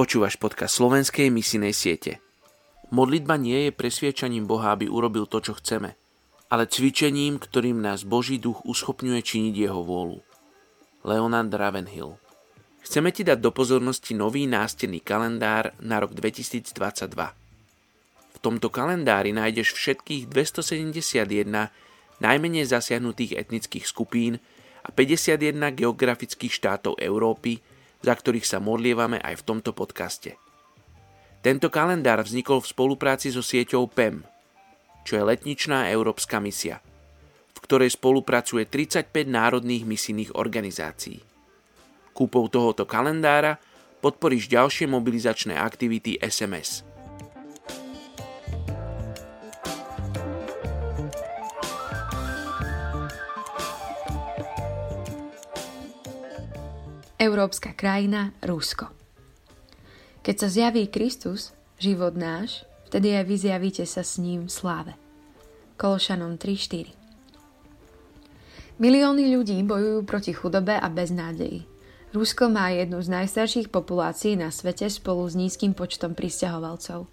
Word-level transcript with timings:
Počúvaš 0.00 0.40
podcast 0.40 0.80
slovenskej 0.80 1.28
misinej 1.28 1.76
siete. 1.76 2.24
Modlitba 2.88 3.36
nie 3.36 3.68
je 3.68 3.76
presviečaním 3.76 4.48
Boha, 4.48 4.72
aby 4.72 4.88
urobil 4.88 5.28
to, 5.28 5.44
čo 5.44 5.52
chceme, 5.60 5.92
ale 6.48 6.64
cvičením, 6.64 7.36
ktorým 7.36 7.84
nás 7.84 8.08
Boží 8.08 8.40
duch 8.40 8.64
uschopňuje 8.64 9.20
činiť 9.20 9.54
jeho 9.60 9.84
vôľu. 9.84 10.24
Leonard 11.04 11.52
Ravenhill 11.52 12.16
Chceme 12.80 13.12
ti 13.12 13.28
dať 13.28 13.44
do 13.44 13.52
pozornosti 13.52 14.16
nový 14.16 14.48
nástenný 14.48 15.04
kalendár 15.04 15.76
na 15.84 16.00
rok 16.00 16.16
2022. 16.16 16.72
V 18.32 18.38
tomto 18.40 18.72
kalendári 18.72 19.36
nájdeš 19.36 19.76
všetkých 19.76 20.32
271 20.32 21.44
najmenej 22.24 22.64
zasiahnutých 22.64 23.36
etnických 23.36 23.84
skupín 23.84 24.40
a 24.80 24.88
51 24.96 25.60
geografických 25.76 26.56
štátov 26.56 26.96
Európy, 26.96 27.60
za 28.00 28.12
ktorých 28.16 28.46
sa 28.48 28.58
modlievame 28.58 29.20
aj 29.20 29.40
v 29.40 29.46
tomto 29.46 29.76
podcaste. 29.76 30.36
Tento 31.40 31.72
kalendár 31.72 32.20
vznikol 32.20 32.60
v 32.60 32.70
spolupráci 32.72 33.32
so 33.32 33.40
sieťou 33.40 33.88
PEM, 33.88 34.24
čo 35.08 35.16
je 35.16 35.24
letničná 35.24 35.88
európska 35.88 36.36
misia, 36.36 36.84
v 37.56 37.58
ktorej 37.64 37.96
spolupracuje 37.96 38.68
35 38.68 39.08
národných 39.24 39.88
misijných 39.88 40.36
organizácií. 40.36 41.24
Kúpou 42.12 42.50
tohoto 42.52 42.84
kalendára 42.84 43.56
podporíš 44.04 44.52
ďalšie 44.52 44.84
mobilizačné 44.90 45.56
aktivity 45.56 46.20
SMS– 46.20 46.84
Európska 57.20 57.76
krajina 57.76 58.32
Rusko. 58.40 58.88
Keď 60.24 60.34
sa 60.40 60.48
zjaví 60.48 60.88
Kristus, 60.88 61.52
život 61.76 62.16
náš, 62.16 62.64
vtedy 62.88 63.12
aj 63.12 63.28
vy 63.28 63.36
zjavíte 63.36 63.84
sa 63.84 64.00
s 64.00 64.16
ním 64.16 64.48
v 64.48 64.52
sláve. 64.56 64.96
Kološanom 65.76 66.40
3.4 66.40 66.96
Milióny 68.80 69.36
ľudí 69.36 69.60
bojujú 69.68 70.00
proti 70.08 70.32
chudobe 70.32 70.72
a 70.72 70.88
beznádeji. 70.88 71.68
Rusko 72.16 72.48
má 72.48 72.72
jednu 72.72 73.04
z 73.04 73.12
najstarších 73.12 73.68
populácií 73.68 74.40
na 74.40 74.48
svete 74.48 74.88
spolu 74.88 75.28
s 75.28 75.36
nízkym 75.36 75.76
počtom 75.76 76.16
pristahovalcov. 76.16 77.04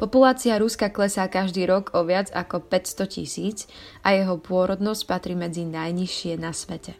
Populácia 0.00 0.56
Ruska 0.56 0.88
klesá 0.88 1.28
každý 1.28 1.68
rok 1.68 1.92
o 1.92 2.08
viac 2.08 2.32
ako 2.32 2.64
500 2.72 3.04
tisíc 3.20 3.68
a 4.00 4.16
jeho 4.16 4.40
pôrodnosť 4.40 5.04
patrí 5.04 5.36
medzi 5.36 5.68
najnižšie 5.68 6.40
na 6.40 6.56
svete. 6.56 6.96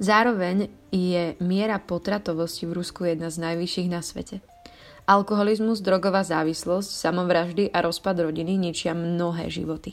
Zároveň 0.00 0.72
je 0.88 1.36
miera 1.44 1.76
potratovosti 1.76 2.64
v 2.64 2.80
Rusku 2.80 3.04
jedna 3.04 3.28
z 3.28 3.36
najvyšších 3.44 3.88
na 3.92 4.00
svete. 4.00 4.40
Alkoholizmus, 5.04 5.84
drogová 5.84 6.24
závislosť, 6.24 6.88
samovraždy 6.88 7.68
a 7.68 7.84
rozpad 7.84 8.24
rodiny 8.24 8.56
ničia 8.56 8.96
mnohé 8.96 9.52
životy. 9.52 9.92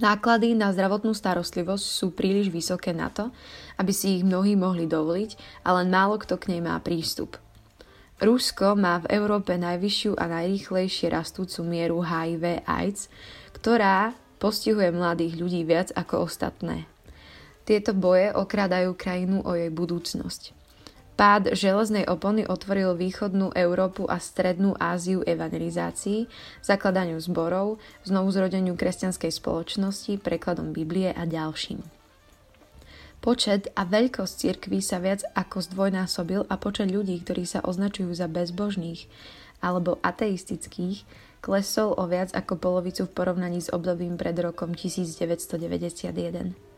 Náklady 0.00 0.56
na 0.56 0.72
zdravotnú 0.72 1.12
starostlivosť 1.12 1.84
sú 1.84 2.16
príliš 2.16 2.48
vysoké 2.48 2.96
na 2.96 3.12
to, 3.12 3.28
aby 3.76 3.92
si 3.92 4.20
ich 4.20 4.24
mnohí 4.24 4.56
mohli 4.56 4.88
dovoliť, 4.88 5.60
ale 5.64 5.84
málo 5.84 6.16
kto 6.16 6.40
k 6.40 6.56
nej 6.56 6.64
má 6.64 6.80
prístup. 6.80 7.36
Rusko 8.16 8.80
má 8.80 9.04
v 9.04 9.12
Európe 9.12 9.60
najvyššiu 9.60 10.16
a 10.16 10.24
najrýchlejšie 10.40 11.12
rastúcu 11.12 11.60
mieru 11.68 12.00
HIV 12.00 12.64
AIDS, 12.64 13.12
ktorá 13.52 14.16
postihuje 14.40 14.88
mladých 14.88 15.36
ľudí 15.36 15.68
viac 15.68 15.92
ako 15.92 16.24
ostatné. 16.24 16.88
Tieto 17.66 17.98
boje 17.98 18.30
okrádajú 18.30 18.94
krajinu 18.94 19.42
o 19.42 19.58
jej 19.58 19.74
budúcnosť. 19.74 20.54
Pád 21.16 21.56
železnej 21.56 22.04
opony 22.06 22.44
otvoril 22.44 22.94
východnú 22.94 23.50
Európu 23.56 24.04
a 24.06 24.20
strednú 24.20 24.76
Áziu 24.76 25.24
evangelizácii, 25.24 26.28
zakladaniu 26.62 27.18
zborov, 27.18 27.80
znovu 28.04 28.28
zrodeniu 28.30 28.76
kresťanskej 28.76 29.32
spoločnosti, 29.32 30.20
prekladom 30.20 30.76
Biblie 30.76 31.10
a 31.10 31.24
ďalším. 31.24 31.82
Počet 33.24 33.72
a 33.74 33.88
veľkosť 33.88 34.34
cirkví 34.38 34.84
sa 34.84 35.00
viac 35.00 35.24
ako 35.34 35.64
zdvojnásobil 35.66 36.46
a 36.46 36.54
počet 36.60 36.92
ľudí, 36.92 37.18
ktorí 37.24 37.48
sa 37.48 37.64
označujú 37.64 38.12
za 38.14 38.30
bezbožných 38.30 39.08
alebo 39.64 39.98
ateistických, 40.04 41.02
klesol 41.40 41.96
o 41.96 42.04
viac 42.06 42.30
ako 42.36 42.60
polovicu 42.60 43.08
v 43.08 43.14
porovnaní 43.16 43.64
s 43.64 43.72
obdobím 43.72 44.20
pred 44.20 44.36
rokom 44.36 44.76
1991. 44.76 46.75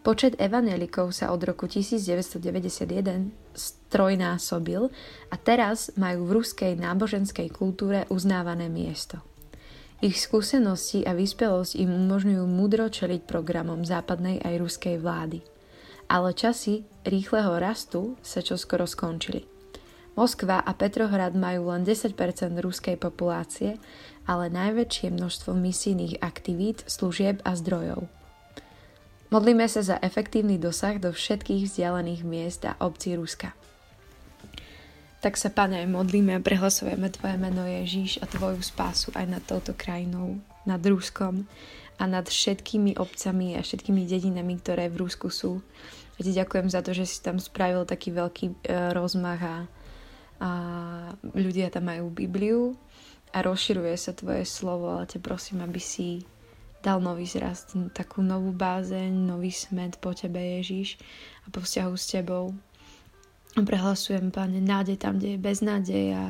Počet 0.00 0.32
evanelikov 0.40 1.12
sa 1.12 1.28
od 1.28 1.44
roku 1.44 1.68
1991 1.68 3.36
strojnásobil 3.52 4.88
a 5.28 5.36
teraz 5.36 5.92
majú 6.00 6.24
v 6.24 6.40
ruskej 6.40 6.72
náboženskej 6.80 7.52
kultúre 7.52 8.08
uznávané 8.08 8.72
miesto. 8.72 9.20
Ich 10.00 10.16
skúsenosti 10.16 11.04
a 11.04 11.12
vyspelosť 11.12 11.76
im 11.76 11.92
umožňujú 11.92 12.44
mudro 12.48 12.88
čeliť 12.88 13.28
programom 13.28 13.84
západnej 13.84 14.40
aj 14.40 14.54
ruskej 14.56 14.96
vlády. 14.96 15.44
Ale 16.08 16.32
časy 16.32 16.88
rýchleho 17.04 17.60
rastu 17.60 18.16
sa 18.24 18.40
čoskoro 18.40 18.88
skončili. 18.88 19.44
Moskva 20.16 20.64
a 20.64 20.72
Petrohrad 20.72 21.36
majú 21.36 21.76
len 21.76 21.84
10% 21.84 22.16
ruskej 22.56 22.96
populácie, 22.96 23.76
ale 24.24 24.48
najväčšie 24.48 25.12
množstvo 25.12 25.52
misijných 25.52 26.24
aktivít, 26.24 26.88
služieb 26.88 27.44
a 27.44 27.52
zdrojov– 27.52 28.08
Modlíme 29.30 29.62
sa 29.70 29.78
za 29.78 29.94
efektívny 30.02 30.58
dosah 30.58 30.98
do 30.98 31.14
všetkých 31.14 31.70
vzdialených 31.70 32.26
miest 32.26 32.66
a 32.66 32.74
obcí 32.82 33.14
Ruska. 33.14 33.54
Tak 35.22 35.38
sa, 35.38 35.54
Pane, 35.54 35.86
modlíme 35.86 36.34
a 36.34 36.42
prehlasujeme 36.42 37.14
Tvoje 37.14 37.38
meno 37.38 37.62
Ježíš 37.62 38.18
a 38.18 38.26
Tvoju 38.26 38.58
spásu 38.58 39.14
aj 39.14 39.30
nad 39.30 39.42
touto 39.46 39.70
krajinou, 39.70 40.42
nad 40.66 40.82
Ruskom 40.82 41.46
a 42.02 42.10
nad 42.10 42.26
všetkými 42.26 42.98
obcami 42.98 43.54
a 43.54 43.62
všetkými 43.62 44.02
dedinami, 44.02 44.58
ktoré 44.58 44.90
v 44.90 45.06
Rusku 45.06 45.30
sú. 45.30 45.62
A 46.18 46.26
ti 46.26 46.34
ďakujem 46.34 46.66
za 46.66 46.82
to, 46.82 46.90
že 46.90 47.06
si 47.06 47.22
tam 47.22 47.38
spravil 47.38 47.86
taký 47.86 48.10
veľký 48.10 48.46
e, 48.50 48.54
rozmach 48.90 49.40
a, 49.46 49.56
a 50.42 50.50
ľudia 51.38 51.70
tam 51.70 51.86
majú 51.86 52.10
Bibliu 52.10 52.74
a 53.30 53.46
rozširuje 53.46 53.94
sa 53.94 54.10
Tvoje 54.10 54.42
slovo, 54.42 54.90
ale 54.90 55.06
ťa 55.06 55.22
prosím, 55.22 55.62
aby 55.62 55.78
si 55.78 56.26
dal 56.80 56.98
nový 57.00 57.28
zrast, 57.28 57.76
takú 57.92 58.24
novú 58.24 58.52
bázeň, 58.56 59.12
nový 59.12 59.52
smet 59.52 60.00
po 60.00 60.16
tebe 60.16 60.40
Ježiš 60.60 60.96
a 61.44 61.52
po 61.52 61.60
vzťahu 61.60 61.94
s 61.96 62.06
tebou. 62.08 62.56
Prehlasujem, 63.54 64.32
Pane, 64.32 64.62
nádej 64.62 64.96
tam, 64.96 65.20
kde 65.20 65.36
je 65.36 65.38
beznádej 65.40 66.06
a 66.16 66.24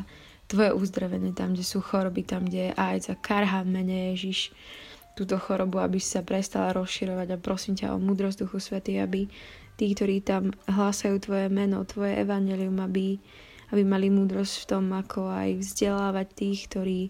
Tvoje 0.50 0.74
uzdravenie 0.74 1.30
tam, 1.30 1.54
kde 1.54 1.62
sú 1.62 1.78
choroby, 1.78 2.26
tam, 2.26 2.42
kde 2.42 2.70
je 2.70 2.72
AIDS 2.74 3.06
a 3.06 3.14
karha 3.14 3.62
mene 3.62 4.10
Ježiš 4.10 4.50
túto 5.14 5.38
chorobu, 5.38 5.78
aby 5.78 6.02
sa 6.02 6.26
prestala 6.26 6.74
rozširovať 6.74 7.28
a 7.34 7.38
prosím 7.38 7.78
ťa 7.78 7.94
o 7.94 8.02
múdrosť 8.02 8.42
Duchu 8.42 8.58
Svety, 8.58 8.98
aby 8.98 9.30
tí, 9.78 9.86
ktorí 9.94 10.26
tam 10.26 10.50
hlásajú 10.66 11.22
Tvoje 11.22 11.46
meno, 11.46 11.86
Tvoje 11.86 12.18
evanelium, 12.18 12.82
aby, 12.82 13.22
aby 13.70 13.82
mali 13.86 14.10
múdrosť 14.10 14.54
v 14.64 14.66
tom, 14.66 14.84
ako 14.90 15.30
aj 15.30 15.62
vzdelávať 15.62 16.26
tých, 16.34 16.58
ktorí 16.66 17.00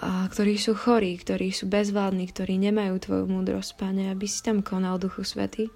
a 0.00 0.24
ktorí 0.32 0.56
sú 0.56 0.72
chorí, 0.72 1.20
ktorí 1.20 1.52
sú 1.52 1.68
bezvládni, 1.68 2.24
ktorí 2.32 2.56
nemajú 2.56 2.96
Tvoju 3.04 3.24
múdrosť, 3.28 3.76
Pane, 3.76 4.08
aby 4.08 4.24
si 4.24 4.40
tam 4.40 4.64
konal 4.64 4.96
Duchu 4.96 5.28
Svety, 5.28 5.68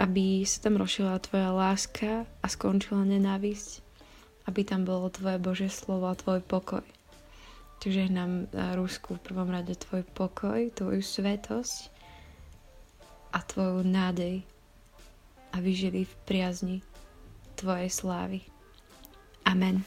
aby 0.00 0.48
sa 0.48 0.64
tam 0.64 0.80
rozšila 0.80 1.20
Tvoja 1.20 1.52
láska 1.52 2.24
a 2.24 2.46
skončila 2.48 3.04
nenávisť, 3.04 3.84
aby 4.48 4.64
tam 4.64 4.88
bolo 4.88 5.12
Tvoje 5.12 5.36
Božie 5.36 5.68
slovo 5.68 6.08
a 6.08 6.16
Tvoj 6.16 6.40
pokoj. 6.40 6.84
Takže 7.84 8.08
nám 8.08 8.48
Rusku 8.80 9.20
v 9.20 9.24
prvom 9.28 9.52
rade 9.52 9.76
Tvoj 9.76 10.08
pokoj, 10.16 10.72
Tvoju 10.72 11.04
svetosť 11.04 11.92
a 13.36 13.44
Tvoju 13.44 13.84
nádej, 13.84 14.40
aby 15.52 15.70
žili 15.76 16.08
v 16.08 16.14
priazni 16.24 16.76
Tvojej 17.60 17.92
slávy. 17.92 18.40
Amen. 19.44 19.84